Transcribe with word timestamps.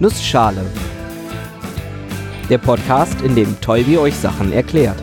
Nussschale. 0.00 0.64
Der 2.48 2.58
Podcast, 2.58 3.20
in 3.22 3.34
dem 3.34 3.60
Tolbi 3.60 3.98
euch 3.98 4.14
Sachen 4.14 4.52
erklärt. 4.52 5.02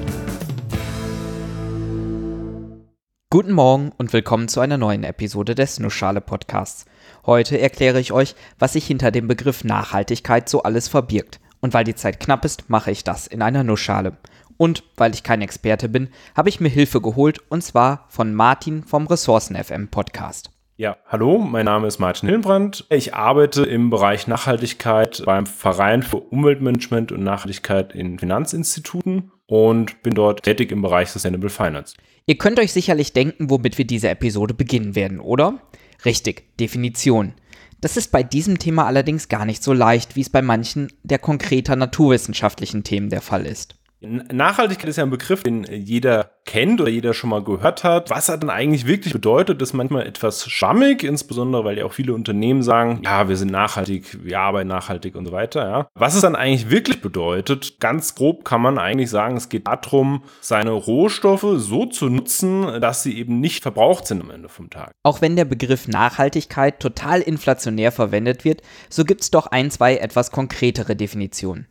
Guten 3.30 3.52
Morgen 3.52 3.92
und 3.98 4.14
willkommen 4.14 4.48
zu 4.48 4.62
einer 4.62 4.78
neuen 4.78 5.04
Episode 5.04 5.54
des 5.54 5.82
Nussschale 5.82 6.22
Podcasts. 6.22 6.86
Heute 7.26 7.60
erkläre 7.60 8.00
ich 8.00 8.14
euch, 8.14 8.36
was 8.58 8.72
sich 8.72 8.88
hinter 8.88 9.12
dem 9.12 9.28
Begriff 9.28 9.66
Nachhaltigkeit 9.66 10.48
so 10.48 10.64
alles 10.64 10.88
verbirgt. 10.88 11.42
Und 11.60 11.74
weil 11.74 11.84
die 11.84 11.96
Zeit 11.96 12.22
knapp 12.22 12.46
ist, 12.46 12.70
mache 12.70 12.92
ich 12.92 13.04
das 13.04 13.28
in 13.28 13.42
einer 13.42 13.66
Nussschale. 13.66 14.16
Und 14.56 14.86
weil 14.96 15.14
ich 15.14 15.24
kein 15.24 15.42
Experte 15.42 15.90
bin, 15.90 16.08
habe 16.38 16.48
ich 16.48 16.62
mir 16.62 16.70
Hilfe 16.70 17.02
geholt 17.02 17.40
und 17.50 17.66
zwar 17.66 18.06
von 18.08 18.34
Martin 18.34 18.86
vom 18.86 19.08
Ressourcen 19.08 19.62
FM 19.62 19.90
Podcast. 19.90 20.55
Ja, 20.78 20.98
hallo, 21.06 21.38
mein 21.38 21.64
Name 21.64 21.88
ist 21.88 22.00
Martin 22.00 22.28
Hillenbrand. 22.28 22.86
Ich 22.90 23.14
arbeite 23.14 23.64
im 23.64 23.90
Bereich 23.90 24.28
Nachhaltigkeit 24.28 25.24
beim 25.26 25.46
Verein 25.46 26.04
für 26.04 26.18
Umweltmanagement 26.18 27.14
und 27.14 27.24
Nachhaltigkeit 27.24 27.96
in 27.96 28.20
Finanzinstituten 28.20 29.32
und 29.46 30.04
bin 30.04 30.14
dort 30.16 30.44
tätig 30.44 30.74
im 30.74 30.82
Bereich 30.82 31.12
Sustainable 31.12 31.50
Finance. 31.50 31.96
Ihr 32.26 32.38
könnt 32.38 32.60
euch 32.60 32.74
sicherlich 32.74 33.14
denken, 33.14 33.50
womit 33.50 33.78
wir 33.78 33.88
diese 33.88 34.10
Episode 34.10 34.54
beginnen 34.54 34.96
werden, 34.96 35.22
oder? 35.22 35.60
Richtig, 36.04 36.58
Definition. 36.58 37.36
Das 37.80 37.96
ist 37.96 38.12
bei 38.12 38.22
diesem 38.22 38.60
Thema 38.60 38.86
allerdings 38.86 39.30
gar 39.30 39.46
nicht 39.46 39.64
so 39.64 39.72
leicht, 39.72 40.18
wie 40.18 40.22
es 40.22 40.30
bei 40.30 40.42
manchen 40.42 40.92
der 41.04 41.20
konkreter 41.20 41.78
naturwissenschaftlichen 41.78 42.84
Themen 42.84 43.10
der 43.10 43.22
Fall 43.22 43.46
ist. 43.46 43.76
Nachhaltigkeit 44.02 44.90
ist 44.90 44.98
ja 44.98 45.04
ein 45.04 45.10
Begriff, 45.10 45.42
den 45.42 45.64
jeder 45.64 46.32
kennt 46.46 46.80
oder 46.80 46.90
jeder 46.90 47.14
schon 47.14 47.32
mal 47.32 47.44
gehört 47.44 47.84
hat. 47.84 48.10
Was 48.10 48.30
er 48.30 48.38
dann 48.38 48.50
eigentlich 48.50 48.88
wirklich 48.88 49.14
bedeutet, 49.14 49.62
ist 49.62 49.74
manchmal 49.74 50.08
etwas 50.08 50.50
schwammig, 50.50 51.04
insbesondere 51.04 51.66
weil 51.66 51.78
ja 51.78 51.86
auch 51.86 51.94
viele 51.94 52.14
Unternehmen 52.14 52.64
sagen, 52.64 53.02
ja, 53.04 53.28
wir 53.28 53.36
sind 53.36 53.52
nachhaltig, 53.52 54.24
wir 54.24 54.40
arbeiten 54.40 54.70
nachhaltig 54.70 55.16
und 55.16 55.26
so 55.26 55.32
weiter. 55.32 55.68
Ja. 55.68 55.88
Was 55.96 56.16
es 56.16 56.22
dann 56.22 56.36
eigentlich 56.36 56.70
wirklich 56.70 57.02
bedeutet, 57.02 57.80
ganz 57.80 58.16
grob 58.16 58.46
kann 58.46 58.62
man 58.62 58.78
eigentlich 58.78 59.10
sagen, 59.10 59.36
es 59.38 59.50
geht 59.50 59.68
darum, 59.68 60.24
seine 60.40 60.72
Rohstoffe 60.72 61.48
so 61.58 61.86
zu 61.86 62.10
nutzen, 62.10 62.80
dass 62.80 63.04
sie 63.04 63.18
eben 63.18 63.40
nicht 63.40 63.64
verbraucht 63.64 64.08
sind 64.08 64.22
am 64.22 64.32
Ende 64.32 64.50
vom 64.50 64.70
Tag. 64.70 64.92
Auch 65.04 65.22
wenn 65.22 65.36
der 65.36 65.46
Begriff 65.46 65.88
Nachhaltigkeit 65.88 66.80
total 66.80 67.22
inflationär 67.22 67.92
verwendet 67.92 68.46
wird, 68.46 68.62
so 68.90 69.04
gibt 69.04 69.22
es 69.22 69.32
doch 69.32 69.48
ein, 69.48 69.72
zwei 69.72 69.98
etwas 69.98 70.32
konkretere 70.32 70.96
Definitionen. 70.96 71.68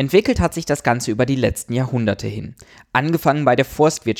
Entwickelt 0.00 0.38
hat 0.38 0.54
sich 0.54 0.64
das 0.64 0.84
Ganze 0.84 1.10
über 1.10 1.26
die 1.26 1.34
letzten 1.34 1.72
Jahrhunderte 1.72 2.28
hin. 2.28 2.54
Angefangen 2.92 3.44
bei 3.44 3.56
der 3.56 3.64
Forstwirtschaft, 3.64 4.17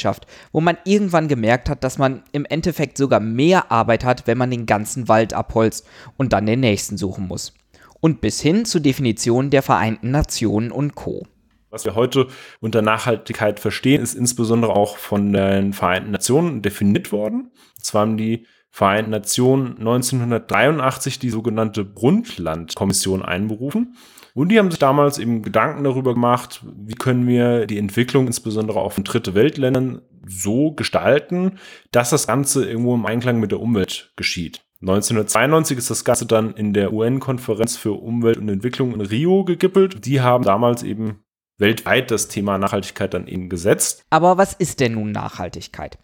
wo 0.52 0.60
man 0.60 0.78
irgendwann 0.84 1.28
gemerkt 1.28 1.68
hat, 1.68 1.84
dass 1.84 1.98
man 1.98 2.22
im 2.32 2.44
Endeffekt 2.44 2.98
sogar 2.98 3.20
mehr 3.20 3.70
Arbeit 3.70 4.04
hat, 4.04 4.26
wenn 4.26 4.38
man 4.38 4.50
den 4.50 4.66
ganzen 4.66 5.08
Wald 5.08 5.34
abholzt 5.34 5.86
und 6.16 6.32
dann 6.32 6.46
den 6.46 6.60
nächsten 6.60 6.96
suchen 6.96 7.26
muss. 7.26 7.54
Und 8.00 8.20
bis 8.20 8.40
hin 8.40 8.64
zur 8.64 8.80
Definition 8.80 9.50
der 9.50 9.62
Vereinten 9.62 10.10
Nationen 10.10 10.70
und 10.70 10.94
Co. 10.94 11.26
Was 11.70 11.84
wir 11.84 11.94
heute 11.94 12.28
unter 12.60 12.80
Nachhaltigkeit 12.80 13.60
verstehen, 13.60 14.02
ist 14.02 14.14
insbesondere 14.14 14.74
auch 14.74 14.96
von 14.96 15.32
den 15.32 15.72
Vereinten 15.74 16.12
Nationen 16.12 16.62
definiert 16.62 17.12
worden. 17.12 17.50
Und 17.76 17.84
zwar 17.84 18.02
haben 18.02 18.16
die 18.16 18.46
Vereinten 18.70 19.10
Nationen 19.10 19.78
1983 19.78 21.18
die 21.18 21.30
sogenannte 21.30 21.84
Brundtland-Kommission 21.84 23.22
einberufen. 23.22 23.96
Und 24.34 24.50
die 24.50 24.58
haben 24.58 24.70
sich 24.70 24.78
damals 24.78 25.18
eben 25.18 25.42
Gedanken 25.42 25.84
darüber 25.84 26.14
gemacht, 26.14 26.64
wie 26.76 26.94
können 26.94 27.26
wir 27.26 27.66
die 27.66 27.78
Entwicklung 27.78 28.26
insbesondere 28.26 28.80
auch 28.80 28.92
von 28.92 29.04
dritte 29.04 29.34
Weltländern 29.34 30.02
so 30.26 30.72
gestalten, 30.72 31.58
dass 31.90 32.10
das 32.10 32.26
Ganze 32.26 32.68
irgendwo 32.68 32.94
im 32.94 33.06
Einklang 33.06 33.40
mit 33.40 33.50
der 33.50 33.60
Umwelt 33.60 34.12
geschieht. 34.16 34.62
1992 34.80 35.78
ist 35.78 35.90
das 35.90 36.04
Ganze 36.04 36.26
dann 36.26 36.54
in 36.54 36.72
der 36.72 36.92
UN-Konferenz 36.92 37.76
für 37.76 37.92
Umwelt 37.92 38.38
und 38.38 38.48
Entwicklung 38.48 38.94
in 38.94 39.00
Rio 39.00 39.44
gegippelt. 39.44 40.04
Die 40.06 40.20
haben 40.20 40.44
damals 40.44 40.84
eben 40.84 41.24
weltweit 41.56 42.12
das 42.12 42.28
Thema 42.28 42.58
Nachhaltigkeit 42.58 43.12
dann 43.12 43.26
eben 43.26 43.48
gesetzt. 43.48 44.04
Aber 44.10 44.38
was 44.38 44.54
ist 44.54 44.78
denn 44.78 44.92
nun 44.92 45.10
Nachhaltigkeit? 45.10 45.98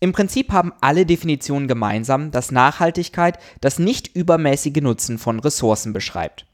Im 0.00 0.12
Prinzip 0.12 0.52
haben 0.52 0.72
alle 0.80 1.06
Definitionen 1.06 1.68
gemeinsam, 1.68 2.30
dass 2.30 2.50
Nachhaltigkeit 2.50 3.38
das 3.60 3.78
nicht 3.78 4.14
übermäßige 4.14 4.82
Nutzen 4.82 5.18
von 5.18 5.40
Ressourcen 5.40 5.92
beschreibt. 5.92 6.45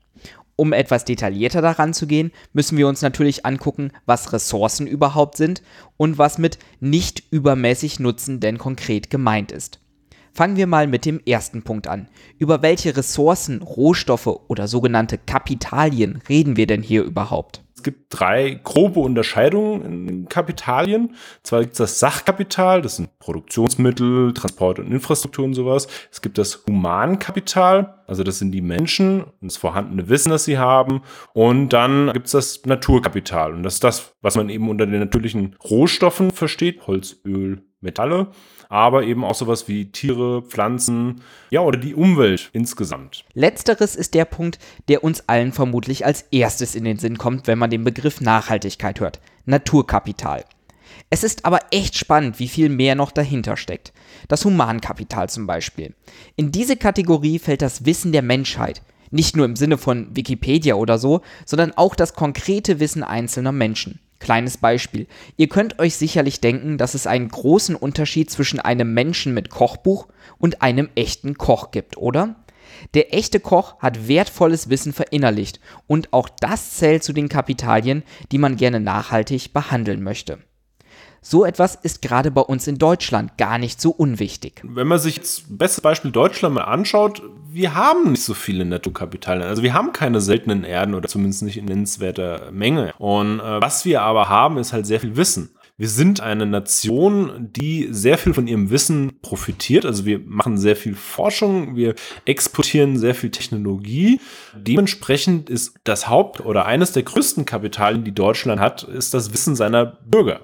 Um 0.62 0.72
etwas 0.72 1.04
detaillierter 1.04 1.60
daran 1.60 1.92
zu 1.92 2.06
gehen, 2.06 2.30
müssen 2.52 2.78
wir 2.78 2.86
uns 2.86 3.02
natürlich 3.02 3.44
angucken, 3.44 3.90
was 4.06 4.32
Ressourcen 4.32 4.86
überhaupt 4.86 5.36
sind 5.36 5.60
und 5.96 6.18
was 6.18 6.38
mit 6.38 6.56
nicht 6.78 7.24
übermäßig 7.32 7.98
Nutzen 7.98 8.38
denn 8.38 8.58
konkret 8.58 9.10
gemeint 9.10 9.50
ist. 9.50 9.80
Fangen 10.32 10.54
wir 10.54 10.68
mal 10.68 10.86
mit 10.86 11.04
dem 11.04 11.20
ersten 11.26 11.62
Punkt 11.62 11.88
an. 11.88 12.08
Über 12.38 12.62
welche 12.62 12.96
Ressourcen, 12.96 13.60
Rohstoffe 13.60 14.28
oder 14.46 14.68
sogenannte 14.68 15.18
Kapitalien 15.18 16.22
reden 16.28 16.56
wir 16.56 16.68
denn 16.68 16.82
hier 16.82 17.02
überhaupt? 17.02 17.61
Es 17.82 17.84
gibt 17.84 18.04
drei 18.10 18.60
grobe 18.62 19.00
Unterscheidungen 19.00 20.08
in 20.08 20.28
Kapitalien. 20.28 21.16
Zwar 21.42 21.62
gibt 21.62 21.72
es 21.72 21.78
das 21.78 21.98
Sachkapital, 21.98 22.80
das 22.80 22.94
sind 22.94 23.18
Produktionsmittel, 23.18 24.32
Transport 24.34 24.78
und 24.78 24.92
Infrastruktur 24.92 25.44
und 25.44 25.54
sowas. 25.54 25.88
Es 26.12 26.22
gibt 26.22 26.38
das 26.38 26.62
Humankapital, 26.64 27.98
also 28.06 28.22
das 28.22 28.38
sind 28.38 28.52
die 28.52 28.60
Menschen 28.60 29.24
und 29.24 29.50
das 29.50 29.56
vorhandene 29.56 30.08
Wissen, 30.08 30.30
das 30.30 30.44
sie 30.44 30.58
haben. 30.58 31.02
Und 31.32 31.70
dann 31.70 32.12
gibt 32.12 32.26
es 32.26 32.32
das 32.32 32.64
Naturkapital. 32.66 33.52
Und 33.52 33.64
das 33.64 33.74
ist 33.74 33.82
das, 33.82 34.14
was 34.22 34.36
man 34.36 34.48
eben 34.48 34.70
unter 34.70 34.86
den 34.86 35.00
natürlichen 35.00 35.56
Rohstoffen 35.68 36.30
versteht, 36.30 36.86
Holz, 36.86 37.16
Öl, 37.24 37.64
Metalle 37.82 38.28
aber 38.72 39.02
eben 39.02 39.22
auch 39.22 39.34
sowas 39.34 39.68
wie 39.68 39.92
Tiere, 39.92 40.40
Pflanzen, 40.40 41.20
ja, 41.50 41.60
oder 41.60 41.78
die 41.78 41.94
Umwelt 41.94 42.48
insgesamt. 42.54 43.26
Letzteres 43.34 43.94
ist 43.96 44.14
der 44.14 44.24
Punkt, 44.24 44.58
der 44.88 45.04
uns 45.04 45.28
allen 45.28 45.52
vermutlich 45.52 46.06
als 46.06 46.22
erstes 46.30 46.74
in 46.74 46.84
den 46.84 46.96
Sinn 46.96 47.18
kommt, 47.18 47.46
wenn 47.46 47.58
man 47.58 47.68
den 47.68 47.84
Begriff 47.84 48.22
Nachhaltigkeit 48.22 48.98
hört. 48.98 49.20
Naturkapital. 49.44 50.46
Es 51.10 51.22
ist 51.22 51.44
aber 51.44 51.58
echt 51.70 51.98
spannend, 51.98 52.38
wie 52.38 52.48
viel 52.48 52.70
mehr 52.70 52.94
noch 52.94 53.12
dahinter 53.12 53.58
steckt. 53.58 53.92
Das 54.26 54.46
Humankapital 54.46 55.28
zum 55.28 55.46
Beispiel. 55.46 55.94
In 56.36 56.50
diese 56.50 56.78
Kategorie 56.78 57.38
fällt 57.38 57.60
das 57.60 57.84
Wissen 57.84 58.12
der 58.12 58.22
Menschheit. 58.22 58.80
Nicht 59.10 59.36
nur 59.36 59.44
im 59.44 59.56
Sinne 59.56 59.76
von 59.76 60.16
Wikipedia 60.16 60.76
oder 60.76 60.96
so, 60.96 61.20
sondern 61.44 61.72
auch 61.76 61.94
das 61.94 62.14
konkrete 62.14 62.80
Wissen 62.80 63.02
einzelner 63.02 63.52
Menschen. 63.52 64.00
Kleines 64.22 64.56
Beispiel. 64.56 65.08
Ihr 65.36 65.48
könnt 65.48 65.80
euch 65.80 65.96
sicherlich 65.96 66.40
denken, 66.40 66.78
dass 66.78 66.94
es 66.94 67.08
einen 67.08 67.28
großen 67.28 67.74
Unterschied 67.74 68.30
zwischen 68.30 68.60
einem 68.60 68.94
Menschen 68.94 69.34
mit 69.34 69.50
Kochbuch 69.50 70.06
und 70.38 70.62
einem 70.62 70.88
echten 70.94 71.36
Koch 71.36 71.72
gibt, 71.72 71.96
oder? 71.96 72.36
Der 72.94 73.12
echte 73.12 73.40
Koch 73.40 73.80
hat 73.80 74.06
wertvolles 74.06 74.70
Wissen 74.70 74.92
verinnerlicht 74.92 75.58
und 75.88 76.12
auch 76.12 76.28
das 76.28 76.76
zählt 76.76 77.02
zu 77.02 77.12
den 77.12 77.28
Kapitalien, 77.28 78.04
die 78.30 78.38
man 78.38 78.56
gerne 78.56 78.78
nachhaltig 78.78 79.52
behandeln 79.52 80.04
möchte. 80.04 80.38
So 81.24 81.44
etwas 81.44 81.76
ist 81.76 82.02
gerade 82.02 82.32
bei 82.32 82.40
uns 82.40 82.66
in 82.66 82.78
Deutschland 82.78 83.38
gar 83.38 83.56
nicht 83.56 83.80
so 83.80 83.90
unwichtig. 83.90 84.60
Wenn 84.64 84.88
man 84.88 84.98
sich 84.98 85.16
jetzt 85.16 85.56
bestes 85.56 85.80
Beispiel 85.80 86.10
Deutschland 86.10 86.56
mal 86.56 86.62
anschaut, 86.62 87.22
wir 87.48 87.76
haben 87.76 88.10
nicht 88.10 88.24
so 88.24 88.34
viele 88.34 88.64
Nettokapitalien. 88.64 89.46
Also 89.46 89.62
wir 89.62 89.72
haben 89.72 89.92
keine 89.92 90.20
seltenen 90.20 90.64
Erden 90.64 90.94
oder 90.94 91.08
zumindest 91.08 91.42
nicht 91.42 91.58
in 91.58 91.66
nennenswerter 91.66 92.50
Menge. 92.50 92.92
Und 92.98 93.38
äh, 93.38 93.60
was 93.62 93.84
wir 93.84 94.02
aber 94.02 94.28
haben, 94.28 94.58
ist 94.58 94.72
halt 94.72 94.84
sehr 94.84 94.98
viel 94.98 95.16
Wissen. 95.16 95.50
Wir 95.78 95.88
sind 95.88 96.20
eine 96.20 96.44
Nation, 96.44 97.48
die 97.50 97.88
sehr 97.90 98.18
viel 98.18 98.34
von 98.34 98.46
ihrem 98.46 98.70
Wissen 98.70 99.20
profitiert. 99.22 99.86
Also 99.86 100.04
wir 100.04 100.18
machen 100.18 100.58
sehr 100.58 100.76
viel 100.76 100.94
Forschung, 100.94 101.76
wir 101.76 101.94
exportieren 102.24 102.98
sehr 102.98 103.14
viel 103.14 103.30
Technologie. 103.30 104.20
Dementsprechend 104.54 105.48
ist 105.48 105.74
das 105.84 106.08
Haupt- 106.08 106.44
oder 106.44 106.66
eines 106.66 106.92
der 106.92 107.04
größten 107.04 107.46
Kapitalien, 107.46 108.04
die 108.04 108.14
Deutschland 108.14 108.60
hat, 108.60 108.82
ist 108.82 109.14
das 109.14 109.32
Wissen 109.32 109.56
seiner 109.56 109.86
Bürger. 109.86 110.40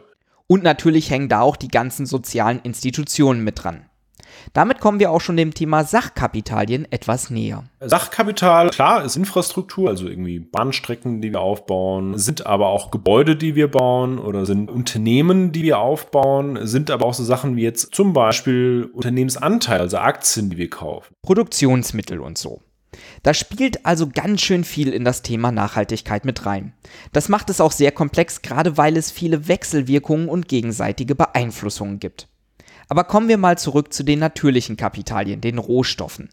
Und 0.48 0.62
natürlich 0.64 1.10
hängen 1.10 1.28
da 1.28 1.42
auch 1.42 1.56
die 1.56 1.68
ganzen 1.68 2.06
sozialen 2.06 2.60
Institutionen 2.60 3.44
mit 3.44 3.62
dran. 3.62 3.84
Damit 4.52 4.80
kommen 4.80 4.98
wir 4.98 5.10
auch 5.10 5.20
schon 5.20 5.36
dem 5.36 5.52
Thema 5.54 5.84
Sachkapitalien 5.84 6.90
etwas 6.90 7.30
näher. 7.30 7.64
Sachkapital, 7.80 8.70
klar, 8.70 9.04
ist 9.04 9.16
Infrastruktur, 9.16 9.88
also 9.88 10.08
irgendwie 10.08 10.38
Bahnstrecken, 10.38 11.20
die 11.20 11.32
wir 11.32 11.40
aufbauen, 11.40 12.16
sind 12.16 12.46
aber 12.46 12.68
auch 12.68 12.90
Gebäude, 12.90 13.36
die 13.36 13.54
wir 13.54 13.70
bauen 13.70 14.18
oder 14.18 14.46
sind 14.46 14.70
Unternehmen, 14.70 15.52
die 15.52 15.62
wir 15.62 15.78
aufbauen, 15.78 16.66
sind 16.66 16.90
aber 16.90 17.06
auch 17.06 17.14
so 17.14 17.24
Sachen 17.24 17.56
wie 17.56 17.62
jetzt 17.62 17.94
zum 17.94 18.12
Beispiel 18.12 18.90
Unternehmensanteil, 18.92 19.80
also 19.80 19.98
Aktien, 19.98 20.50
die 20.50 20.56
wir 20.56 20.70
kaufen. 20.70 21.14
Produktionsmittel 21.22 22.20
und 22.20 22.38
so. 22.38 22.62
Da 23.22 23.34
spielt 23.34 23.84
also 23.84 24.08
ganz 24.08 24.40
schön 24.40 24.64
viel 24.64 24.92
in 24.92 25.04
das 25.04 25.22
Thema 25.22 25.52
Nachhaltigkeit 25.52 26.24
mit 26.24 26.46
rein. 26.46 26.72
Das 27.12 27.28
macht 27.28 27.50
es 27.50 27.60
auch 27.60 27.72
sehr 27.72 27.92
komplex, 27.92 28.42
gerade 28.42 28.76
weil 28.76 28.96
es 28.96 29.10
viele 29.10 29.48
Wechselwirkungen 29.48 30.28
und 30.28 30.48
gegenseitige 30.48 31.14
Beeinflussungen 31.14 32.00
gibt. 32.00 32.28
Aber 32.88 33.04
kommen 33.04 33.28
wir 33.28 33.36
mal 33.36 33.58
zurück 33.58 33.92
zu 33.92 34.02
den 34.02 34.18
natürlichen 34.18 34.78
Kapitalien, 34.78 35.42
den 35.42 35.58
Rohstoffen. 35.58 36.30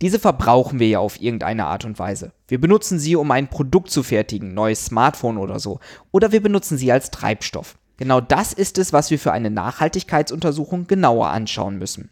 Diese 0.00 0.18
verbrauchen 0.18 0.80
wir 0.80 0.88
ja 0.88 0.98
auf 0.98 1.20
irgendeine 1.20 1.66
Art 1.66 1.84
und 1.84 1.98
Weise. 1.98 2.32
Wir 2.48 2.60
benutzen 2.60 2.98
sie, 2.98 3.14
um 3.14 3.30
ein 3.30 3.48
Produkt 3.48 3.90
zu 3.90 4.02
fertigen, 4.02 4.52
neues 4.52 4.86
Smartphone 4.86 5.38
oder 5.38 5.60
so. 5.60 5.78
Oder 6.10 6.32
wir 6.32 6.42
benutzen 6.42 6.76
sie 6.76 6.90
als 6.90 7.10
Treibstoff. 7.10 7.78
Genau 7.98 8.20
das 8.20 8.52
ist 8.52 8.78
es, 8.78 8.92
was 8.92 9.10
wir 9.10 9.18
für 9.18 9.32
eine 9.32 9.50
Nachhaltigkeitsuntersuchung 9.50 10.88
genauer 10.88 11.28
anschauen 11.28 11.78
müssen. 11.78 12.10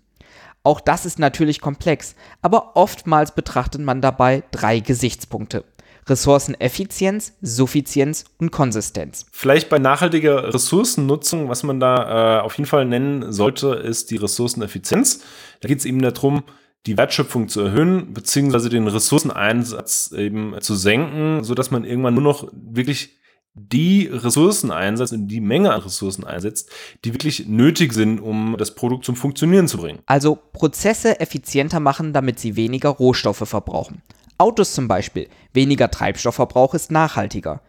Auch 0.63 0.81
das 0.81 1.07
ist 1.07 1.19
natürlich 1.19 1.61
komplex, 1.61 2.15
aber 2.43 2.77
oftmals 2.77 3.35
betrachtet 3.35 3.81
man 3.81 4.01
dabei 4.01 4.43
drei 4.51 4.81
Gesichtspunkte. 4.81 5.65
Ressourceneffizienz, 6.07 7.35
Suffizienz 7.41 8.25
und 8.39 8.51
Konsistenz. 8.51 9.27
Vielleicht 9.33 9.69
bei 9.69 9.79
nachhaltiger 9.79 10.53
Ressourcennutzung, 10.53 11.49
was 11.49 11.63
man 11.63 11.79
da 11.79 12.39
äh, 12.39 12.41
auf 12.41 12.57
jeden 12.57 12.67
Fall 12.67 12.85
nennen 12.85 13.33
sollte, 13.33 13.69
ist 13.69 14.11
die 14.11 14.17
Ressourceneffizienz. 14.17 15.23
Da 15.61 15.69
geht 15.69 15.79
es 15.79 15.85
eben 15.85 16.03
darum, 16.03 16.43
die 16.87 16.97
Wertschöpfung 16.97 17.49
zu 17.49 17.61
erhöhen, 17.61 18.13
beziehungsweise 18.13 18.71
den 18.71 18.89
Ressourceneinsatz 18.89 20.13
eben 20.13 20.61
zu 20.61 20.75
senken, 20.75 21.45
so 21.45 21.55
dass 21.55 21.71
man 21.71 21.85
irgendwann 21.85 22.15
nur 22.15 22.23
noch 22.23 22.49
wirklich 22.53 23.20
die 23.55 24.07
Ressourcen 24.07 24.71
einsetzt 24.71 25.13
und 25.13 25.29
die 25.29 25.41
Menge 25.41 25.73
an 25.73 25.81
Ressourcen 25.81 26.25
einsetzt, 26.25 26.71
die 27.05 27.13
wirklich 27.13 27.47
nötig 27.47 27.93
sind, 27.93 28.21
um 28.21 28.57
das 28.59 28.75
Produkt 28.75 29.05
zum 29.05 29.17
Funktionieren 29.17 29.69
zu 29.69 29.79
bringen. 29.79 29.99
Also 30.07 30.39
Prozesse 30.53 31.21
effizienter 31.21 31.81
machen, 31.81 32.13
damit 32.13 32.39
sie 32.39 32.57
weniger 32.57 32.91
Rohstoffe 32.91 33.49
verbrauchen. 33.49 34.03
Autos 34.39 34.73
zum 34.73 34.89
Beispiel. 34.89 35.29
Weniger 35.53 35.91
Treibstoffverbrauch 35.91 36.75
ist 36.75 36.91
nachhaltiger. 36.91 37.61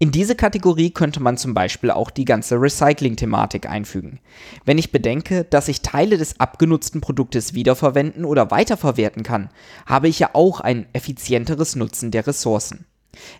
In 0.00 0.12
diese 0.12 0.36
Kategorie 0.36 0.90
könnte 0.90 1.20
man 1.20 1.36
zum 1.36 1.54
Beispiel 1.54 1.90
auch 1.90 2.10
die 2.10 2.24
ganze 2.24 2.60
Recycling-Thematik 2.60 3.68
einfügen. 3.68 4.20
Wenn 4.64 4.78
ich 4.78 4.92
bedenke, 4.92 5.44
dass 5.44 5.68
ich 5.68 5.82
Teile 5.82 6.18
des 6.18 6.38
abgenutzten 6.38 7.00
Produktes 7.00 7.54
wiederverwenden 7.54 8.24
oder 8.24 8.50
weiterverwerten 8.50 9.22
kann, 9.22 9.48
habe 9.86 10.08
ich 10.08 10.18
ja 10.18 10.30
auch 10.34 10.60
ein 10.60 10.86
effizienteres 10.92 11.74
Nutzen 11.74 12.10
der 12.10 12.26
Ressourcen. 12.26 12.86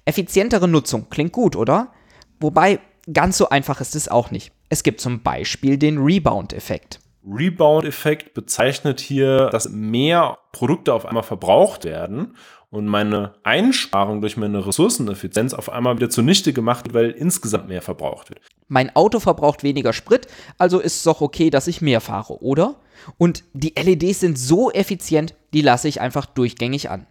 Effizientere 0.05 0.69
Nutzung 0.69 1.09
klingt 1.11 1.32
gut, 1.32 1.56
oder? 1.56 1.93
Wobei, 2.41 2.81
ganz 3.12 3.38
so 3.38 3.49
einfach 3.49 3.81
ist 3.81 3.97
es 3.97 4.09
auch 4.09 4.31
nicht. 4.31 4.53
Es 4.69 4.82
gibt 4.82 5.00
zum 5.00 5.23
Beispiel 5.23 5.79
den 5.79 5.99
Rebound-Effekt. 5.99 7.00
Rebound-Effekt 7.26 8.35
bezeichnet 8.35 9.00
hier, 9.00 9.49
dass 9.50 9.69
mehr 9.69 10.38
Produkte 10.53 10.94
auf 10.94 11.05
einmal 11.05 11.23
verbraucht 11.23 11.85
werden 11.85 12.37
und 12.70 12.87
meine 12.87 13.35
Einsparung 13.44 14.20
durch 14.20 14.37
meine 14.37 14.67
Ressourceneffizienz 14.67 15.55
auf 15.55 15.71
einmal 15.71 15.97
wieder 15.97 16.11
zunichte 16.11 16.53
gemacht 16.53 16.87
wird, 16.87 16.94
weil 16.94 17.11
insgesamt 17.11 17.69
mehr 17.69 17.82
verbraucht 17.82 18.31
wird. 18.31 18.41
Mein 18.69 18.94
Auto 18.94 19.21
verbraucht 19.21 19.62
weniger 19.62 19.93
Sprit, 19.93 20.29
also 20.59 20.79
ist 20.79 20.97
es 20.97 21.03
doch 21.03 21.21
okay, 21.21 21.50
dass 21.50 21.67
ich 21.67 21.81
mehr 21.81 22.00
fahre, 22.00 22.43
oder? 22.43 22.76
Und 23.17 23.44
die 23.55 23.75
LEDs 23.79 24.21
sind 24.21 24.38
so 24.38 24.71
effizient, 24.71 25.35
die 25.55 25.62
lasse 25.62 25.88
ich 25.88 26.00
einfach 26.00 26.26
durchgängig 26.26 26.91
an. 26.91 27.06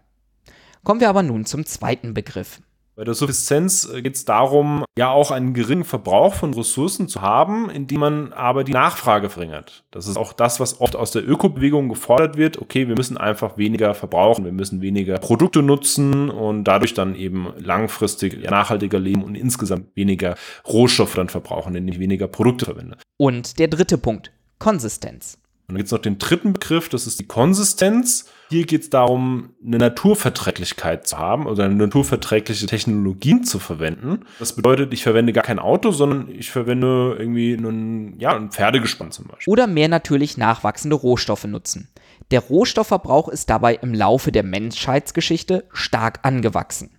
Kommen 0.88 1.02
wir 1.02 1.10
aber 1.10 1.22
nun 1.22 1.44
zum 1.44 1.66
zweiten 1.66 2.14
Begriff. 2.14 2.62
Bei 2.96 3.04
der 3.04 3.14
Suffizienz 3.14 3.90
äh, 3.94 4.02
geht 4.02 4.16
es 4.16 4.24
darum, 4.24 4.86
ja 4.98 5.10
auch 5.10 5.32
einen 5.32 5.54
geringen 5.54 5.84
Verbrauch 5.84 6.34
von 6.34 6.54
Ressourcen 6.54 7.10
zu 7.10 7.22
haben, 7.22 7.70
indem 7.70 8.00
man 8.00 8.32
aber 8.32 8.64
die 8.64 8.72
Nachfrage 8.72 9.30
verringert. 9.30 9.84
Das 9.92 10.08
ist 10.08 10.16
auch 10.16 10.32
das, 10.32 10.62
was 10.62 10.80
oft 10.80 10.96
aus 10.96 11.12
der 11.12 11.28
Ökobewegung 11.28 11.90
gefordert 11.90 12.38
wird. 12.38 12.62
Okay, 12.62 12.88
wir 12.88 12.96
müssen 12.96 13.18
einfach 13.18 13.58
weniger 13.58 13.96
verbrauchen, 13.96 14.46
wir 14.46 14.54
müssen 14.54 14.80
weniger 14.80 15.18
Produkte 15.18 15.62
nutzen 15.62 16.30
und 16.30 16.64
dadurch 16.64 16.94
dann 16.94 17.16
eben 17.16 17.50
langfristig 17.58 18.50
nachhaltiger 18.50 18.98
leben 18.98 19.26
und 19.26 19.36
insgesamt 19.36 19.94
weniger 19.94 20.36
Rohstoffe 20.66 21.16
dann 21.16 21.28
verbrauchen, 21.28 21.76
indem 21.76 21.96
ich 21.96 22.00
weniger 22.00 22.30
Produkte 22.30 22.64
verwende. 22.64 22.96
Und 23.18 23.60
der 23.60 23.68
dritte 23.68 23.98
Punkt, 23.98 24.32
Konsistenz. 24.58 25.38
Und 25.68 25.74
dann 25.74 25.78
gibt 25.80 25.88
es 25.88 25.92
noch 25.92 26.00
den 26.00 26.18
dritten 26.18 26.54
Begriff, 26.54 26.88
das 26.88 27.08
ist 27.08 27.20
die 27.20 27.28
Konsistenz. 27.28 28.30
Hier 28.50 28.66
geht 28.66 28.84
es 28.84 28.90
darum, 28.90 29.50
eine 29.66 29.78
Naturverträglichkeit 29.78 31.06
zu 31.06 31.18
haben 31.18 31.46
oder 31.46 31.66
eine 31.66 31.76
naturverträgliche 31.76 32.68
Technologien 32.68 33.44
zu 33.44 33.60
verwenden. 33.60 34.22
Das 34.40 34.54
bedeutet, 34.54 34.94
ich 34.94 35.04
verwende 35.04 35.34
gar 35.34 35.44
kein 35.44 35.60
Auto, 35.60 35.92
sondern 35.92 36.30
ich 36.30 36.52
verwende 36.52 37.18
irgendwie 37.20 37.58
einen, 37.58 38.18
ja, 38.18 38.34
ein 38.34 38.50
Pferdegespann 38.50 39.12
zum 39.12 39.28
Beispiel. 39.28 39.52
Oder 39.52 39.68
mehr 39.68 39.90
natürlich 39.90 40.38
nachwachsende 40.38 40.96
Rohstoffe 40.96 41.44
nutzen. 41.44 41.90
Der 42.32 42.40
Rohstoffverbrauch 42.40 43.28
ist 43.28 43.50
dabei 43.50 43.76
im 43.76 43.94
Laufe 43.94 44.32
der 44.32 44.44
Menschheitsgeschichte 44.44 45.66
stark 45.74 46.20
angewachsen. 46.24 46.97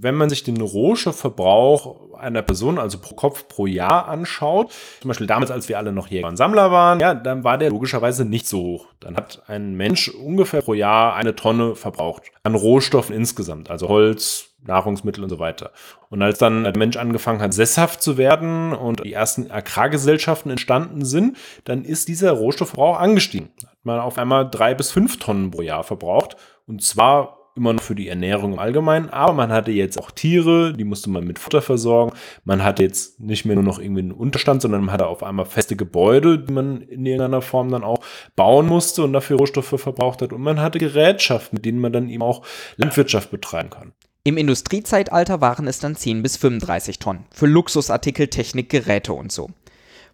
Wenn 0.00 0.14
man 0.14 0.30
sich 0.30 0.44
den 0.44 0.60
Rohstoffverbrauch 0.60 2.14
einer 2.18 2.42
Person, 2.42 2.78
also 2.78 2.98
pro 2.98 3.14
Kopf 3.14 3.48
pro 3.48 3.66
Jahr 3.66 4.08
anschaut, 4.08 4.72
zum 5.00 5.08
Beispiel 5.08 5.26
damals, 5.26 5.50
als 5.50 5.68
wir 5.68 5.78
alle 5.78 5.92
noch 5.92 6.08
Jäger 6.08 6.28
und 6.28 6.36
Sammler 6.36 6.70
waren, 6.70 7.00
ja, 7.00 7.14
dann 7.14 7.44
war 7.44 7.58
der 7.58 7.70
logischerweise 7.70 8.24
nicht 8.24 8.46
so 8.46 8.58
hoch. 8.60 8.86
Dann 9.00 9.16
hat 9.16 9.42
ein 9.46 9.74
Mensch 9.74 10.08
ungefähr 10.08 10.62
pro 10.62 10.74
Jahr 10.74 11.14
eine 11.14 11.34
Tonne 11.34 11.74
verbraucht 11.74 12.22
an 12.42 12.54
Rohstoffen 12.54 13.14
insgesamt, 13.14 13.70
also 13.70 13.88
Holz, 13.88 14.48
Nahrungsmittel 14.62 15.22
und 15.24 15.30
so 15.30 15.38
weiter. 15.38 15.72
Und 16.10 16.22
als 16.22 16.38
dann 16.38 16.64
der 16.64 16.76
Mensch 16.76 16.96
angefangen 16.96 17.40
hat, 17.40 17.54
sesshaft 17.54 18.02
zu 18.02 18.16
werden 18.16 18.72
und 18.72 19.04
die 19.04 19.12
ersten 19.12 19.50
Agrargesellschaften 19.50 20.50
entstanden 20.50 21.04
sind, 21.04 21.36
dann 21.64 21.84
ist 21.84 22.08
dieser 22.08 22.32
Rohstoffverbrauch 22.32 22.98
angestiegen. 22.98 23.50
Hat 23.62 23.78
man 23.84 24.00
auf 24.00 24.18
einmal 24.18 24.48
drei 24.48 24.74
bis 24.74 24.90
fünf 24.90 25.18
Tonnen 25.18 25.50
pro 25.50 25.62
Jahr 25.62 25.84
verbraucht. 25.84 26.36
Und 26.66 26.82
zwar 26.82 27.37
immer 27.58 27.74
noch 27.74 27.82
für 27.82 27.94
die 27.94 28.08
Ernährung 28.08 28.54
im 28.54 28.58
Allgemeinen, 28.58 29.10
aber 29.10 29.34
man 29.34 29.52
hatte 29.52 29.70
jetzt 29.70 29.98
auch 29.98 30.10
Tiere, 30.10 30.72
die 30.72 30.84
musste 30.84 31.10
man 31.10 31.24
mit 31.24 31.38
Futter 31.38 31.60
versorgen. 31.60 32.16
Man 32.44 32.64
hatte 32.64 32.82
jetzt 32.82 33.20
nicht 33.20 33.44
mehr 33.44 33.56
nur 33.56 33.64
noch 33.64 33.78
irgendwie 33.78 34.00
einen 34.00 34.12
Unterstand, 34.12 34.62
sondern 34.62 34.84
man 34.84 34.92
hatte 34.92 35.06
auf 35.06 35.22
einmal 35.22 35.44
feste 35.44 35.76
Gebäude, 35.76 36.38
die 36.38 36.52
man 36.52 36.80
in 36.80 37.04
irgendeiner 37.04 37.42
Form 37.42 37.70
dann 37.70 37.84
auch 37.84 37.98
bauen 38.36 38.66
musste 38.66 39.02
und 39.02 39.12
dafür 39.12 39.36
Rohstoffe 39.36 39.74
verbraucht 39.76 40.22
hat. 40.22 40.32
Und 40.32 40.40
man 40.40 40.60
hatte 40.60 40.78
Gerätschaften, 40.78 41.56
mit 41.56 41.64
denen 41.64 41.80
man 41.80 41.92
dann 41.92 42.08
eben 42.08 42.22
auch 42.22 42.42
Landwirtschaft 42.76 43.30
betreiben 43.30 43.70
kann. 43.70 43.92
Im 44.24 44.36
Industriezeitalter 44.36 45.40
waren 45.40 45.66
es 45.66 45.78
dann 45.78 45.96
10 45.96 46.22
bis 46.22 46.36
35 46.36 46.98
Tonnen 46.98 47.24
für 47.30 47.46
Luxusartikel, 47.46 48.28
Technik, 48.28 48.68
Geräte 48.68 49.12
und 49.12 49.32
so. 49.32 49.50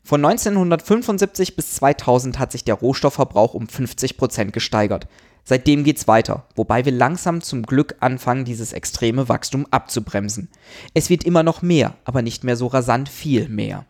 Von 0.06 0.23
1975 0.23 1.56
bis 1.56 1.76
2000 1.76 2.38
hat 2.38 2.52
sich 2.52 2.62
der 2.62 2.75
Rohstoffverbrauch 2.75 3.55
um 3.55 3.67
50 3.67 4.19
Prozent 4.19 4.52
gesteigert. 4.52 5.08
Seitdem 5.44 5.85
geht's 5.85 6.08
weiter, 6.08 6.46
wobei 6.56 6.85
wir 6.87 6.93
langsam 6.93 7.43
zum 7.43 7.64
Glück 7.64 7.96
anfangen, 8.00 8.46
dieses 8.46 8.73
extreme 8.73 9.29
Wachstum 9.29 9.67
abzubremsen. 9.70 10.49
Es 10.94 11.11
wird 11.11 11.25
immer 11.25 11.43
noch 11.43 11.61
mehr, 11.61 11.94
aber 12.05 12.23
nicht 12.23 12.44
mehr 12.44 12.56
so 12.56 12.67
rasant 12.67 13.11
viel 13.11 13.49
mehr. 13.49 13.85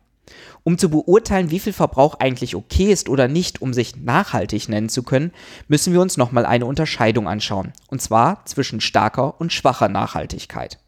Um 0.65 0.79
zu 0.79 0.89
beurteilen, 0.89 1.51
wie 1.51 1.61
viel 1.61 1.75
Verbrauch 1.75 2.19
eigentlich 2.19 2.57
okay 2.57 2.91
ist 2.91 3.09
oder 3.09 3.29
nicht, 3.29 3.63
um 3.63 3.75
sich 3.75 3.97
nachhaltig 3.97 4.69
nennen 4.69 4.89
zu 4.89 5.03
können, 5.03 5.31
müssen 5.69 5.93
wir 5.93 6.01
uns 6.01 6.17
nochmal 6.17 6.47
eine 6.47 6.67
Unterscheidung 6.67 7.29
anschauen, 7.29 7.73
und 7.89 8.01
zwar 8.01 8.45
zwischen 8.47 8.81
starker 8.81 9.41
und 9.41 9.53
schwacher 9.53 9.89
Nachhaltigkeit. 9.89 10.79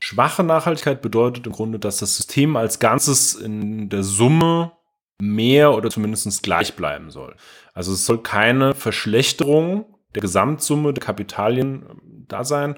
Schwache 0.00 0.42
Nachhaltigkeit 0.42 1.00
bedeutet 1.00 1.46
im 1.46 1.52
Grunde, 1.52 1.78
dass 1.78 1.98
das 1.98 2.16
System 2.16 2.56
als 2.56 2.80
Ganzes 2.80 3.34
in 3.34 3.88
der 3.88 4.02
Summe 4.02 4.72
mehr 5.20 5.72
oder 5.72 5.88
zumindest 5.90 6.42
gleich 6.42 6.74
bleiben 6.74 7.12
soll. 7.12 7.36
Also 7.72 7.92
es 7.92 8.04
soll 8.04 8.20
keine 8.20 8.74
Verschlechterung 8.74 9.86
der 10.14 10.22
Gesamtsumme 10.22 10.92
der 10.92 11.02
Kapitalien 11.02 11.86
ähm, 11.88 12.24
da 12.28 12.44
sein. 12.44 12.76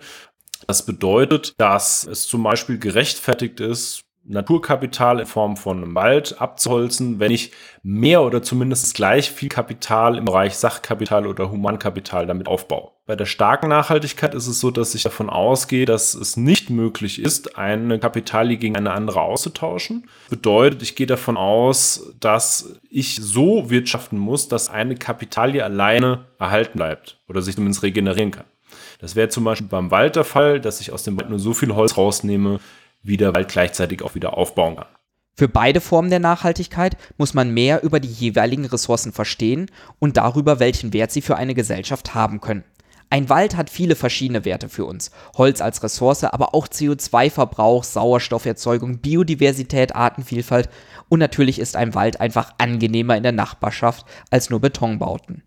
Das 0.67 0.87
bedeutet, 0.87 1.55
dass 1.59 2.05
es 2.05 2.27
zum 2.27 2.43
Beispiel 2.43 2.79
gerechtfertigt 2.79 3.61
ist, 3.61 4.05
Naturkapital 4.27 5.21
in 5.21 5.27
Form 5.27 5.57
von 5.57 5.83
einem 5.83 5.95
Wald 5.95 6.41
abzuholzen, 6.41 7.21
wenn 7.21 7.31
ich 7.31 7.53
mehr 7.83 8.23
oder 8.23 8.43
zumindest 8.43 8.95
gleich 8.95 9.31
viel 9.31 9.51
Kapital 9.51 10.17
im 10.17 10.25
Bereich 10.25 10.57
Sachkapital 10.57 11.27
oder 11.27 11.51
Humankapital 11.51 12.27
damit 12.27 12.49
aufbaue. 12.49 12.94
Bei 13.07 13.17
der 13.17 13.27
starken 13.27 13.69
Nachhaltigkeit 13.69 14.35
ist 14.35 14.47
es 14.47 14.61
so, 14.61 14.71
dass 14.71 14.95
ich 14.95 15.03
davon 15.03 15.29
ausgehe, 15.29 15.85
dass 15.85 16.15
es 16.15 16.39
nicht 16.39 16.71
möglich 16.71 17.21
ist, 17.21 17.59
eine 17.59 17.99
Kapitalie 17.99 18.57
gegen 18.57 18.77
eine 18.77 18.93
andere 18.93 19.21
auszutauschen. 19.21 20.09
Bedeutet, 20.31 20.81
ich 20.81 20.97
gehe 20.97 21.07
davon 21.07 21.37
aus, 21.37 22.15
dass 22.19 22.81
ich 22.89 23.17
so 23.17 23.69
wirtschaften 23.69 24.17
muss, 24.17 24.49
dass 24.49 24.71
eine 24.71 24.95
Kapitalie 24.95 25.63
alleine 25.63 26.25
erhalten 26.39 26.79
bleibt 26.79 27.19
oder 27.29 27.43
sich 27.43 27.57
zumindest 27.57 27.83
regenerieren 27.83 28.31
kann. 28.31 28.47
Das 29.01 29.15
wäre 29.15 29.29
zum 29.29 29.45
Beispiel 29.45 29.69
beim 29.69 29.91
Wald 29.91 30.17
der 30.17 30.25
Fall, 30.25 30.59
dass 30.59 30.81
ich 30.81 30.91
aus 30.91 31.03
dem 31.03 31.19
Wald 31.19 31.29
nur 31.29 31.39
so 31.39 31.53
viel 31.53 31.75
Holz 31.75 31.99
rausnehme, 31.99 32.59
wie 33.03 33.19
der 33.19 33.35
Wald 33.35 33.49
gleichzeitig 33.49 34.01
auch 34.01 34.15
wieder 34.15 34.39
aufbauen 34.39 34.77
kann. 34.77 34.87
Für 35.37 35.49
beide 35.49 35.83
Formen 35.83 36.09
der 36.09 36.21
Nachhaltigkeit 36.21 36.97
muss 37.19 37.35
man 37.35 37.53
mehr 37.53 37.83
über 37.83 38.01
die 38.01 38.09
jeweiligen 38.09 38.65
Ressourcen 38.65 39.13
verstehen 39.13 39.71
und 39.99 40.17
darüber, 40.17 40.59
welchen 40.59 40.95
Wert 40.95 41.11
sie 41.11 41.21
für 41.21 41.37
eine 41.37 41.55
Gesellschaft 41.55 42.15
haben 42.15 42.41
können. 42.41 42.65
Ein 43.11 43.29
Wald 43.29 43.57
hat 43.57 43.71
viele 43.71 43.95
verschiedene 43.97 44.45
Werte 44.45 44.69
für 44.69 44.85
uns. 44.85 45.11
Holz 45.37 45.61
als 45.61 45.83
Ressource, 45.83 46.25
aber 46.25 46.55
auch 46.55 46.67
CO2-Verbrauch, 46.67 47.85
Sauerstofferzeugung, 47.85 48.99
Biodiversität, 48.99 49.95
Artenvielfalt 49.95 50.69
und 51.09 51.19
natürlich 51.19 51.59
ist 51.59 51.77
ein 51.77 51.95
Wald 51.95 52.21
einfach 52.21 52.55
angenehmer 52.59 53.17
in 53.17 53.23
der 53.23 53.33
Nachbarschaft 53.33 54.05
als 54.31 54.51
nur 54.51 54.61
Betonbauten. 54.61 55.43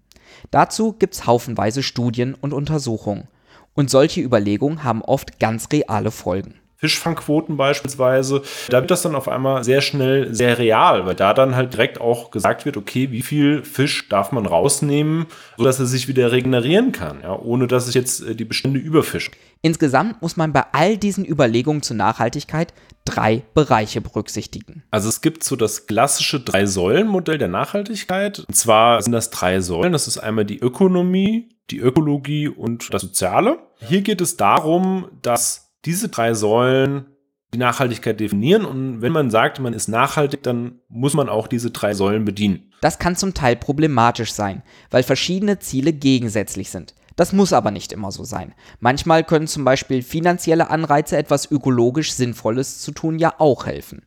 Dazu 0.52 0.94
gibt's 0.94 1.26
haufenweise 1.26 1.84
Studien 1.84 2.36
und 2.36 2.54
Untersuchungen. 2.54 3.28
Und 3.74 3.90
solche 3.90 4.22
Überlegungen 4.22 4.84
haben 4.84 5.02
oft 5.02 5.40
ganz 5.40 5.70
reale 5.72 6.12
Folgen. 6.12 6.56
Fischfangquoten 6.78 7.58
beispielsweise, 7.58 8.44
da 8.70 8.82
wird 8.82 8.92
das 8.92 9.02
dann 9.02 9.16
auf 9.16 9.28
einmal 9.28 9.64
sehr 9.64 9.82
schnell 9.82 10.34
sehr 10.34 10.60
real, 10.60 11.06
weil 11.06 11.16
da 11.16 11.34
dann 11.34 11.56
halt 11.56 11.74
direkt 11.74 12.00
auch 12.00 12.30
gesagt 12.30 12.66
wird, 12.66 12.78
okay, 12.78 13.12
wie 13.12 13.24
viel 13.24 13.64
Fisch 13.64 14.08
darf 14.10 14.32
man 14.32 14.46
rausnehmen, 14.46 15.26
sodass 15.58 15.80
er 15.80 15.88
sich 15.88 16.08
wieder 16.08 16.32
regenerieren 16.32 16.92
kann, 16.92 17.22
ja, 17.24 17.38
ohne 17.38 17.68
dass 17.68 17.88
sich 17.88 17.96
jetzt 17.96 18.22
äh, 18.22 18.36
die 18.36 18.46
Bestände 18.46 18.80
überfischen. 18.80 19.34
Insgesamt 19.62 20.22
muss 20.22 20.38
man 20.38 20.54
bei 20.54 20.64
all 20.72 20.98
diesen 20.98 21.26
Überlegungen 21.26 21.82
zur 21.82 21.98
Nachhaltigkeit 21.98 22.74
drei 23.06 23.44
Bereiche 23.54 24.02
berücksichtigen. 24.02 24.84
Also 24.92 25.10
es 25.10 25.22
gibt 25.22 25.44
so 25.44 25.56
das 25.56 25.88
klassische 25.88 26.40
Drei-Säulen-Modell 26.40 27.38
der 27.38 27.48
Nachhaltigkeit. 27.48 28.40
Und 28.48 28.56
zwar 28.56 29.02
sind 29.02 29.14
das 29.14 29.30
drei 29.30 29.62
Säulen. 29.62 29.94
Das 29.94 30.08
ist 30.08 30.18
einmal 30.18 30.46
die 30.46 30.60
Ökonomie, 30.60 31.50
die 31.70 31.80
Ökologie 31.80 32.48
und 32.48 32.94
das 32.94 33.02
Soziale. 33.02 33.60
Hier 33.80 34.02
geht 34.02 34.22
es 34.22 34.38
darum, 34.38 35.08
dass 35.22 35.67
diese 35.86 36.10
drei 36.10 36.34
Säulen 36.34 37.06
die 37.54 37.58
Nachhaltigkeit 37.58 38.20
definieren. 38.20 38.66
Und 38.66 39.02
wenn 39.02 39.12
man 39.12 39.32
sagt, 39.32 39.60
man 39.60 39.74
ist 39.74 39.88
nachhaltig, 39.88 40.44
dann 40.44 40.80
muss 40.90 41.14
man 41.14 41.30
auch 41.30 41.48
diese 41.48 41.72
drei 41.72 41.94
Säulen 41.94 42.26
bedienen. 42.26 42.74
Das 42.82 43.00
kann 43.00 43.16
zum 43.16 43.34
Teil 43.34 43.56
problematisch 43.56 44.34
sein, 44.34 44.64
weil 44.92 45.04
verschiedene 45.04 45.60
Ziele 45.60 45.94
gegensätzlich 45.94 46.70
sind. 46.70 46.94
Das 47.16 47.34
muss 47.34 47.54
aber 47.54 47.72
nicht 47.72 47.94
immer 47.94 48.12
so 48.12 48.24
sein. 48.24 48.54
Manchmal 48.80 49.24
können 49.24 49.48
zum 49.48 49.64
Beispiel 49.64 50.04
finanzielle 50.04 50.70
Anreize, 50.70 51.18
etwas 51.18 51.50
ökologisch 51.50 52.14
Sinnvolles 52.14 52.80
zu 52.82 52.92
tun, 52.92 53.18
ja 53.18 53.34
auch 53.40 53.66
helfen. 53.66 54.04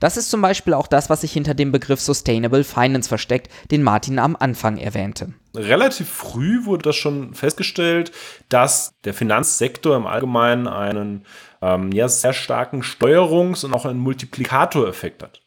Das 0.00 0.16
ist 0.16 0.30
zum 0.30 0.40
Beispiel 0.42 0.74
auch 0.74 0.86
das, 0.86 1.10
was 1.10 1.22
sich 1.22 1.32
hinter 1.32 1.54
dem 1.54 1.72
Begriff 1.72 2.00
Sustainable 2.00 2.64
Finance 2.64 3.08
versteckt, 3.08 3.50
den 3.70 3.82
Martin 3.82 4.18
am 4.18 4.36
Anfang 4.36 4.78
erwähnte. 4.78 5.32
Relativ 5.54 6.08
früh 6.08 6.64
wurde 6.64 6.82
das 6.82 6.96
schon 6.96 7.34
festgestellt, 7.34 8.12
dass 8.48 8.94
der 9.04 9.14
Finanzsektor 9.14 9.96
im 9.96 10.06
Allgemeinen 10.06 10.68
einen 10.68 11.24
ähm, 11.60 11.92
ja, 11.92 12.08
sehr 12.08 12.32
starken 12.32 12.82
Steuerungs- 12.82 13.64
und 13.64 13.74
auch 13.74 13.84
einen 13.84 13.98
Multiplikatoreffekt 14.00 15.22
hat. 15.22 15.40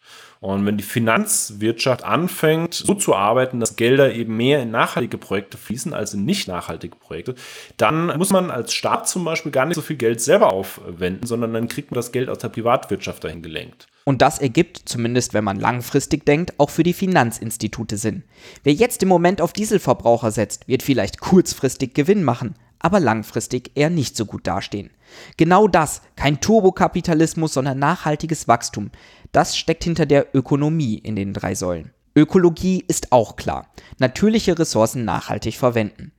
Und 0.43 0.65
wenn 0.65 0.75
die 0.75 0.83
Finanzwirtschaft 0.83 2.03
anfängt, 2.03 2.73
so 2.73 2.95
zu 2.95 3.15
arbeiten, 3.15 3.61
dass 3.61 3.77
Gelder 3.77 4.13
eben 4.13 4.35
mehr 4.35 4.61
in 4.61 4.71
nachhaltige 4.71 5.17
Projekte 5.17 5.57
fließen 5.57 5.93
als 5.93 6.13
in 6.13 6.25
nicht 6.25 6.49
nachhaltige 6.49 6.97
Projekte, 6.97 7.35
dann 7.77 8.07
muss 8.17 8.29
man 8.29 8.51
als 8.51 8.73
Staat 8.73 9.07
zum 9.07 9.23
Beispiel 9.23 9.53
gar 9.53 9.65
nicht 9.65 9.77
so 9.77 9.81
viel 9.81 9.95
Geld 9.95 10.19
selber 10.19 10.51
aufwenden, 10.51 11.25
sondern 11.25 11.53
dann 11.53 11.69
kriegt 11.69 11.91
man 11.91 11.95
das 11.95 12.11
Geld 12.11 12.27
aus 12.27 12.39
der 12.39 12.49
Privatwirtschaft 12.49 13.23
dahin 13.23 13.41
gelenkt. 13.41 13.87
Und 14.05 14.21
das 14.21 14.39
ergibt, 14.39 14.81
zumindest 14.85 15.33
wenn 15.33 15.43
man 15.43 15.59
langfristig 15.59 16.25
denkt, 16.25 16.59
auch 16.59 16.69
für 16.69 16.83
die 16.83 16.93
Finanzinstitute 16.93 17.97
Sinn. 17.97 18.23
Wer 18.63 18.73
jetzt 18.73 19.01
im 19.01 19.09
Moment 19.09 19.41
auf 19.41 19.53
Dieselverbraucher 19.53 20.31
setzt, 20.31 20.67
wird 20.67 20.83
vielleicht 20.83 21.21
kurzfristig 21.21 21.93
Gewinn 21.93 22.23
machen, 22.23 22.55
aber 22.79 22.99
langfristig 22.99 23.71
eher 23.75 23.89
nicht 23.89 24.17
so 24.17 24.25
gut 24.25 24.45
dastehen. 24.45 24.89
Genau 25.37 25.67
das, 25.67 26.01
kein 26.15 26.41
Turbokapitalismus, 26.41 27.53
sondern 27.53 27.79
nachhaltiges 27.79 28.47
Wachstum, 28.47 28.91
das 29.31 29.57
steckt 29.57 29.85
hinter 29.85 30.05
der 30.05 30.35
Ökonomie 30.35 30.95
in 30.95 31.15
den 31.15 31.33
drei 31.33 31.55
Säulen. 31.55 31.91
Ökologie 32.15 32.83
ist 32.87 33.11
auch 33.11 33.37
klar. 33.37 33.67
Natürliche 33.97 34.59
Ressourcen 34.59 35.05
nachhaltig 35.05 35.55
verwenden. 35.55 36.11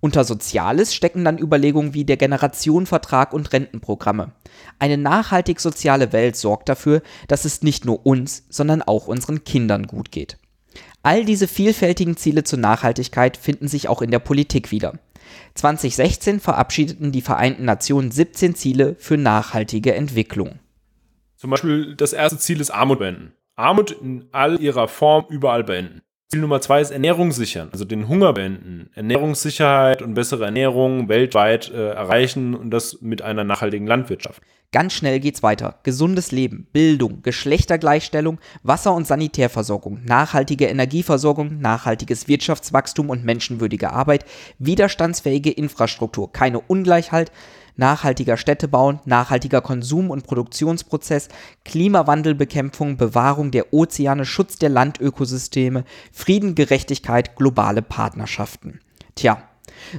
Unter 0.00 0.24
Soziales 0.24 0.94
stecken 0.94 1.24
dann 1.24 1.38
Überlegungen 1.38 1.94
wie 1.94 2.04
der 2.04 2.16
Generationenvertrag 2.16 3.32
und 3.32 3.52
Rentenprogramme. 3.52 4.32
Eine 4.78 4.98
nachhaltig 4.98 5.60
soziale 5.60 6.12
Welt 6.12 6.36
sorgt 6.36 6.68
dafür, 6.68 7.02
dass 7.28 7.44
es 7.44 7.62
nicht 7.62 7.84
nur 7.84 8.04
uns, 8.06 8.44
sondern 8.48 8.82
auch 8.82 9.06
unseren 9.06 9.44
Kindern 9.44 9.86
gut 9.86 10.10
geht. 10.10 10.38
All 11.02 11.24
diese 11.24 11.48
vielfältigen 11.48 12.16
Ziele 12.16 12.44
zur 12.44 12.58
Nachhaltigkeit 12.58 13.36
finden 13.36 13.68
sich 13.68 13.88
auch 13.88 14.02
in 14.02 14.10
der 14.10 14.20
Politik 14.20 14.70
wieder. 14.70 14.98
2016 15.54 16.40
verabschiedeten 16.40 17.12
die 17.12 17.22
Vereinten 17.22 17.64
Nationen 17.64 18.10
17 18.10 18.54
Ziele 18.54 18.96
für 18.98 19.16
nachhaltige 19.16 19.94
Entwicklung. 19.94 20.58
Zum 21.36 21.50
Beispiel 21.50 21.96
das 21.96 22.12
erste 22.12 22.38
Ziel 22.38 22.60
ist 22.60 22.70
Armut 22.70 23.00
beenden. 23.00 23.32
Armut 23.56 23.90
in 23.90 24.28
all 24.32 24.60
ihrer 24.60 24.88
Form 24.88 25.26
überall 25.28 25.64
beenden. 25.64 26.02
Ziel 26.32 26.40
Nummer 26.40 26.62
zwei 26.62 26.80
ist 26.80 26.90
Ernährung 26.90 27.30
sichern, 27.30 27.68
also 27.72 27.84
den 27.84 28.08
Hunger 28.08 28.32
beenden. 28.32 28.88
Ernährungssicherheit 28.94 30.00
und 30.00 30.14
bessere 30.14 30.46
Ernährung 30.46 31.10
weltweit 31.10 31.70
äh, 31.70 31.90
erreichen 31.90 32.54
und 32.54 32.70
das 32.70 33.02
mit 33.02 33.20
einer 33.20 33.44
nachhaltigen 33.44 33.86
Landwirtschaft. 33.86 34.40
Ganz 34.72 34.94
schnell 34.94 35.20
geht's 35.20 35.42
weiter. 35.42 35.80
Gesundes 35.82 36.32
Leben, 36.32 36.66
Bildung, 36.72 37.20
Geschlechtergleichstellung, 37.20 38.38
Wasser- 38.62 38.94
und 38.94 39.06
Sanitärversorgung, 39.06 40.00
nachhaltige 40.06 40.68
Energieversorgung, 40.68 41.60
nachhaltiges 41.60 42.28
Wirtschaftswachstum 42.28 43.10
und 43.10 43.26
menschenwürdige 43.26 43.90
Arbeit, 43.90 44.24
widerstandsfähige 44.58 45.50
Infrastruktur, 45.50 46.32
keine 46.32 46.60
Ungleichheit, 46.60 47.30
nachhaltiger 47.76 48.36
Städtebau, 48.36 49.00
nachhaltiger 49.04 49.60
Konsum- 49.60 50.10
und 50.10 50.26
Produktionsprozess, 50.26 51.28
Klimawandelbekämpfung, 51.64 52.96
Bewahrung 52.96 53.50
der 53.50 53.72
Ozeane, 53.72 54.24
Schutz 54.24 54.56
der 54.56 54.68
Landökosysteme, 54.68 55.84
Frieden, 56.12 56.54
Gerechtigkeit, 56.54 57.36
globale 57.36 57.82
Partnerschaften. 57.82 58.80
Tja, 59.14 59.42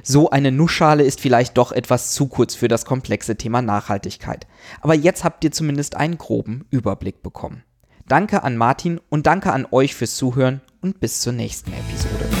so 0.02 0.30
eine 0.30 0.52
Nussschale 0.52 1.02
ist 1.04 1.20
vielleicht 1.20 1.56
doch 1.56 1.72
etwas 1.72 2.12
zu 2.12 2.26
kurz 2.26 2.54
für 2.54 2.68
das 2.68 2.84
komplexe 2.84 3.36
Thema 3.36 3.62
Nachhaltigkeit. 3.62 4.46
Aber 4.80 4.94
jetzt 4.94 5.24
habt 5.24 5.44
ihr 5.44 5.52
zumindest 5.52 5.96
einen 5.96 6.18
groben 6.18 6.66
Überblick 6.70 7.22
bekommen. 7.22 7.62
Danke 8.06 8.42
an 8.42 8.56
Martin 8.56 9.00
und 9.08 9.26
danke 9.26 9.52
an 9.52 9.66
euch 9.70 9.94
fürs 9.94 10.16
Zuhören 10.16 10.60
und 10.82 11.00
bis 11.00 11.20
zur 11.20 11.32
nächsten 11.32 11.72
Episode. 11.72 12.33